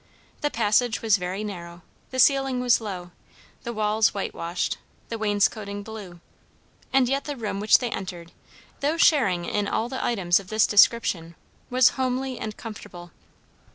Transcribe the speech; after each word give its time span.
The 0.41 0.49
passage 0.49 1.03
was 1.03 1.17
very 1.17 1.43
narrow, 1.43 1.83
the 2.09 2.17
ceiling 2.17 2.59
was 2.59 2.81
low, 2.81 3.11
the 3.61 3.71
walls 3.71 4.15
whitewashed, 4.15 4.79
the 5.09 5.17
wainscotting 5.19 5.83
blue; 5.83 6.19
and 6.91 7.07
yet 7.07 7.25
the 7.25 7.37
room 7.37 7.59
which 7.59 7.77
they 7.77 7.91
entered, 7.91 8.31
though 8.79 8.97
sharing 8.97 9.45
in 9.45 9.67
all 9.67 9.89
the 9.89 10.03
items 10.03 10.39
of 10.39 10.47
this 10.47 10.65
description, 10.65 11.35
was 11.69 11.89
homely 11.99 12.39
and 12.39 12.57
comfortable. 12.57 13.11